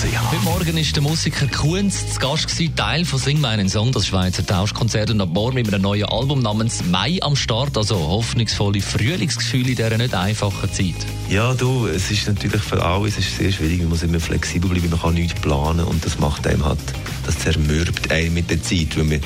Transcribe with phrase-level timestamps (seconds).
[0.00, 4.06] Heute Morgen ist der Musiker Kunz zu Gast gewesen, Teil von Sing meinen Song, das
[4.06, 5.10] Schweizer Tauschkonzert.
[5.10, 9.74] Und ab morgen mit einem neuen Album namens Mai am Start, also hoffnungsvolle Frühlingsgefühle in
[9.74, 10.94] dieser nicht einfachen Zeit.
[11.28, 14.70] Ja, du, es ist natürlich für alle es ist sehr schwierig, man muss immer flexibel
[14.70, 15.84] bleiben, man kann nichts planen.
[15.84, 16.78] Und das macht einem halt,
[17.26, 19.20] das zermürbt einen mit der Zeit, weil man,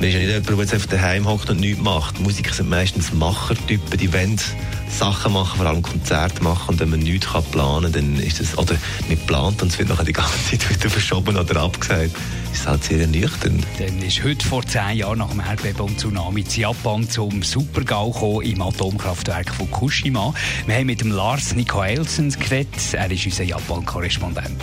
[0.00, 2.20] man ist ja nicht jemand, der jetzt einfach daheim hockt und nichts macht.
[2.20, 4.40] Musiker sind meistens Machertypen, die wollen
[4.88, 8.40] Sachen machen, vor allem Konzerte machen und wenn man nichts kann planen kann, dann ist
[8.40, 8.76] das, oder
[9.10, 12.16] nicht plant und es wird nachher die ganze Zeit wieder verschoben oder abgesagt,
[12.50, 13.62] ist halt sehr ernüchternd.
[13.78, 18.10] Dann ist heute vor zehn Jahren nach dem Erdbeben und Tsunami in Japan zum Supergau
[18.10, 20.32] gekommen im Atomkraftwerk Fukushima.
[20.66, 22.70] Wir haben mit dem Lars Nikoelsen geredet.
[22.92, 24.62] Er ist unser Japan-Korrespondent.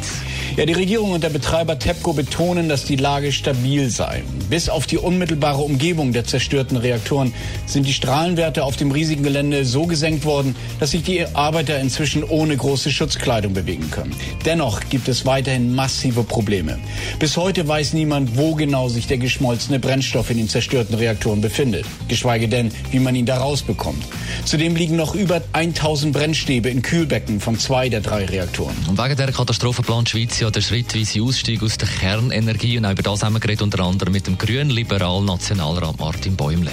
[0.58, 4.24] Ja, die Regierung und der Betreiber TEPCO betonen, dass die Lage stabil sei.
[4.50, 7.32] Bis auf die unmittelbare Umgebung der zerstörten Reaktoren
[7.68, 12.24] sind die Strahlenwerte auf dem riesigen Gelände so gesenkt worden, dass sich die Arbeiter inzwischen
[12.24, 14.16] ohne große Schutzkleidung bewegen können.
[14.46, 16.80] Dennoch gibt es weiterhin massive Probleme.
[17.20, 21.86] Bis heute weiß niemand, wo genau sich der geschmolzene Brennstoff in den zerstörten Reaktoren befindet,
[22.08, 24.04] geschweige denn, wie man ihn da rausbekommt.
[24.44, 28.76] Zudem liegen noch über 1000 Brennstäbe in Kühlbecken von zwei der drei Reaktoren.
[28.90, 32.92] Und wegen dieser Katastrophe plant Schweiz ja den schrittweisen Ausstieg aus der Kernenergie und auch
[32.92, 36.72] über das haben wir geredet, unter anderem mit dem grünen liberalen Nationalrat Martin Bäumle.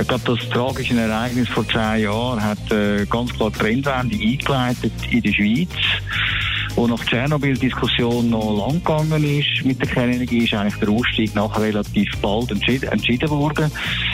[0.00, 5.22] Ich glaube, das tragische Ereignis vor zehn Jahren hat äh, ganz klar Trendwende eingeleitet in
[5.22, 5.68] der Schweiz.
[6.76, 10.88] Wo nach Tschernobyl die Diskussion noch lang gegangen ist mit der Kernenergie, ist eigentlich der
[10.88, 13.70] Ausstieg nachher relativ bald entschieden, entschieden worden.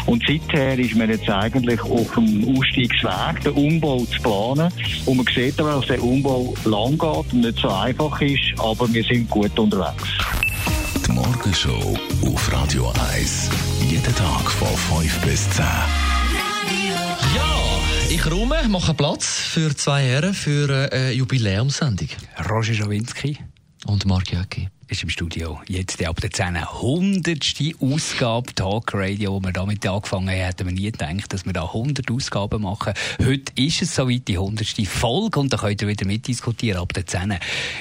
[0.06, 4.72] Und seither ist man jetzt eigentlich auf dem Ausstiegsweg, den Umbau zu planen.
[5.06, 8.92] Und man sieht aber, dass der Umbau lang geht und nicht so einfach ist, aber
[8.92, 10.08] wir sind gut unterwegs.
[11.06, 13.50] Die Morgenshow auf Radio 1.
[13.88, 15.64] Jeden Tag von 5 bis 10.
[17.34, 17.69] Ja,
[18.10, 22.08] ich räume, mache Platz für zwei Herren für eine Jubiläumssendung.
[22.50, 23.38] Roger Schawinski
[23.86, 24.68] Und Mark Jäcki.
[24.90, 25.60] Ist im Studio.
[25.68, 26.56] Jetzt ab der 10.
[26.56, 27.54] 100.
[27.80, 31.64] Ausgabe Talk Radio, wo wir damit angefangen haben, hätten wir nie gedacht, dass wir da
[31.64, 32.94] 100 Ausgaben machen.
[33.24, 34.86] Heute ist es soweit die 100.
[34.86, 37.38] Folge und da könnt ihr wieder mitdiskutieren ab der 10.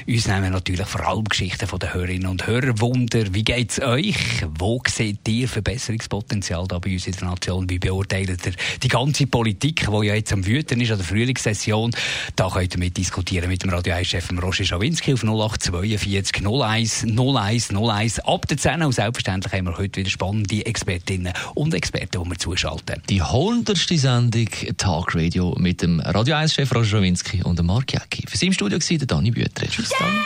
[0.07, 3.33] Uns nehmen natürlich vor allem Geschichten von den Hörerinnen und Hörern Wunder.
[3.33, 4.45] Wie geht's euch?
[4.57, 7.69] Wo seht ihr Verbesserungspotenzial da bei uns in der Nation?
[7.69, 8.53] Wie beurteilt ihr
[8.83, 11.91] die ganze Politik, die ja jetzt am Wüten ist, an der Frühlingssession?
[12.35, 18.19] Da könnt ihr mitdiskutieren mit dem Radio 1-Chef Roger Schawinski auf 0842 01 01 01
[18.19, 18.83] ab der 10.
[18.83, 23.01] Und selbstverständlich haben wir heute wieder spannende Expertinnen und Experten, die wir zuschalten.
[23.09, 23.77] Die 100.
[23.77, 28.25] Sendung Talk Radio mit dem Radio 1-Chef Roger Schawinski und dem Mark Jäcki.
[28.27, 29.67] Für Sie im Studio war der Dani Büter.
[29.67, 30.19] Tschüss, Dani.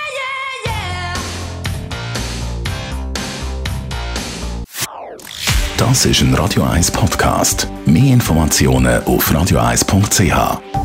[5.77, 7.67] Das ist ein Radio 1 Podcast.
[7.85, 10.82] Mehr Informationen auf radio1.ch.